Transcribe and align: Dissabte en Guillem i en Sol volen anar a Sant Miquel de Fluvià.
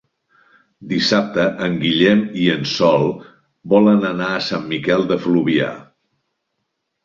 Dissabte 0.93 1.43
en 1.67 1.75
Guillem 1.83 2.23
i 2.47 2.49
en 2.55 2.67
Sol 2.77 3.07
volen 3.77 4.11
anar 4.15 4.33
a 4.33 4.43
Sant 4.49 4.69
Miquel 4.75 5.09
de 5.15 5.23
Fluvià. 5.29 5.73